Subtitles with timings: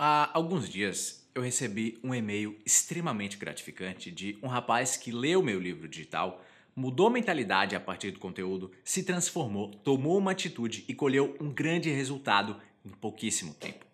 [0.00, 5.58] Há alguns dias eu recebi um e-mail extremamente gratificante de um rapaz que leu meu
[5.58, 6.44] livro digital,
[6.76, 11.90] mudou mentalidade a partir do conteúdo, se transformou, tomou uma atitude e colheu um grande
[11.90, 13.84] resultado em pouquíssimo tempo.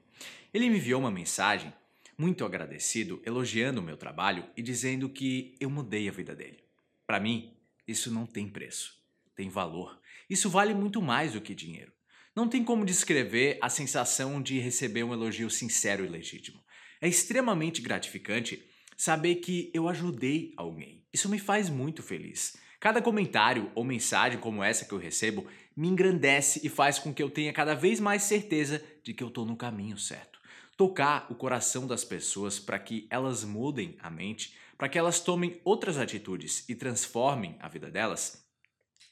[0.53, 1.73] Ele me enviou uma mensagem
[2.19, 6.59] muito agradecido, elogiando o meu trabalho e dizendo que eu mudei a vida dele.
[7.07, 7.55] Para mim,
[7.89, 8.95] isso não tem preço,
[9.35, 9.99] tem valor.
[10.29, 11.95] Isso vale muito mais do que dinheiro.
[12.35, 16.61] Não tem como descrever a sensação de receber um elogio sincero e legítimo.
[17.01, 18.65] É extremamente gratificante
[18.97, 21.05] saber que eu ajudei alguém.
[21.13, 22.57] Isso me faz muito feliz.
[22.81, 27.23] Cada comentário ou mensagem como essa que eu recebo me engrandece e faz com que
[27.23, 30.41] eu tenha cada vez mais certeza de que eu estou no caminho certo.
[30.77, 35.61] Tocar o coração das pessoas para que elas mudem a mente, para que elas tomem
[35.65, 38.44] outras atitudes e transformem a vida delas,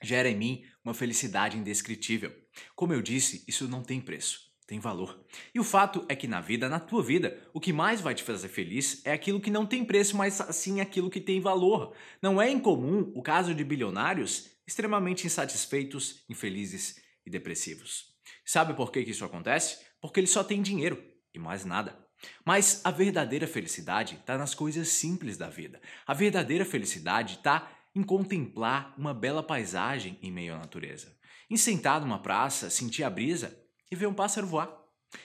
[0.03, 2.33] gera em mim uma felicidade indescritível.
[2.75, 5.25] Como eu disse, isso não tem preço, tem valor.
[5.55, 8.23] E o fato é que na vida, na tua vida, o que mais vai te
[8.23, 11.95] fazer feliz é aquilo que não tem preço, mas sim aquilo que tem valor.
[12.21, 18.13] Não é incomum o caso de bilionários extremamente insatisfeitos, infelizes e depressivos.
[18.45, 19.85] Sabe por que isso acontece?
[20.01, 21.03] Porque eles só têm dinheiro
[21.35, 22.03] e mais nada.
[22.45, 25.81] Mas a verdadeira felicidade está nas coisas simples da vida.
[26.07, 31.17] A verdadeira felicidade está em contemplar uma bela paisagem em meio à natureza,
[31.51, 33.57] em sentar numa praça, sentir a brisa
[33.91, 34.83] e ver um pássaro voar,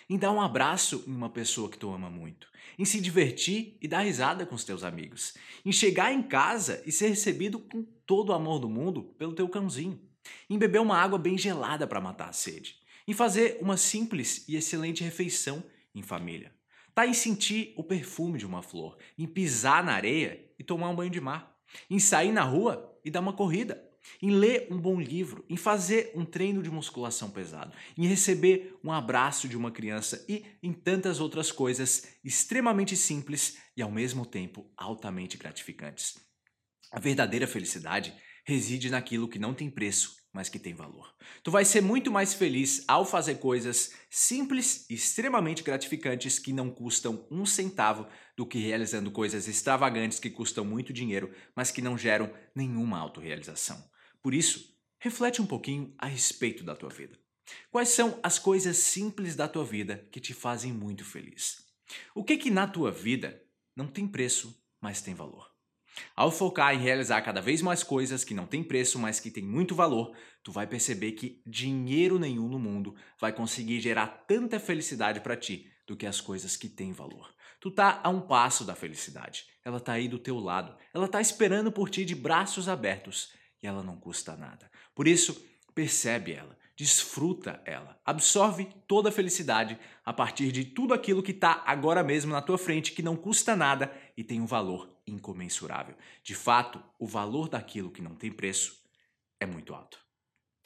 [0.09, 3.87] em dar um abraço em uma pessoa que tu ama muito, em se divertir e
[3.87, 8.29] dar risada com os teus amigos, em chegar em casa e ser recebido com todo
[8.29, 10.01] o amor do mundo pelo teu cãozinho,
[10.49, 12.75] em beber uma água bem gelada para matar a sede,
[13.07, 15.63] em fazer uma simples e excelente refeição
[15.95, 16.53] em família.
[16.93, 20.95] Tá em sentir o perfume de uma flor, em pisar na areia e tomar um
[20.95, 21.56] banho de mar
[21.89, 23.83] em sair na rua e dar uma corrida,
[24.21, 28.91] em ler um bom livro, em fazer um treino de musculação pesado, em receber um
[28.91, 34.71] abraço de uma criança e em tantas outras coisas extremamente simples e ao mesmo tempo
[34.77, 36.17] altamente gratificantes.
[36.91, 38.13] A verdadeira felicidade
[38.45, 41.11] reside naquilo que não tem preço mas que tem valor.
[41.41, 46.69] Tu vai ser muito mais feliz ao fazer coisas simples e extremamente gratificantes que não
[46.69, 51.97] custam um centavo do que realizando coisas extravagantes que custam muito dinheiro, mas que não
[51.97, 53.83] geram nenhuma autorrealização.
[54.21, 57.17] Por isso, reflete um pouquinho a respeito da tua vida.
[57.71, 61.65] Quais são as coisas simples da tua vida que te fazem muito feliz?
[62.13, 63.41] O que que na tua vida
[63.75, 65.56] não tem preço, mas tem valor?
[66.15, 69.43] Ao focar em realizar cada vez mais coisas que não têm preço, mas que têm
[69.43, 75.21] muito valor, tu vai perceber que dinheiro nenhum no mundo vai conseguir gerar tanta felicidade
[75.21, 77.33] para ti do que as coisas que têm valor.
[77.59, 79.45] Tu tá a um passo da felicidade.
[79.63, 80.75] Ela tá aí do teu lado.
[80.93, 84.69] Ela tá esperando por ti de braços abertos e ela não custa nada.
[84.93, 91.23] Por isso, percebe ela, desfruta ela, absorve toda a felicidade a partir de tudo aquilo
[91.23, 94.96] que está agora mesmo na tua frente, que não custa nada e tem um valor
[95.07, 95.95] incomensurável.
[96.23, 98.77] De fato, o valor daquilo que não tem preço
[99.39, 99.99] é muito alto.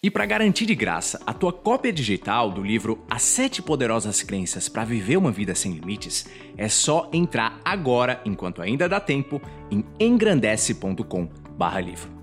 [0.03, 4.67] E para garantir de graça a tua cópia digital do livro As Sete Poderosas Crenças
[4.67, 6.25] para Viver uma Vida Sem Limites,
[6.57, 12.20] é só entrar agora, enquanto ainda dá tempo, em engrandece.com/livro.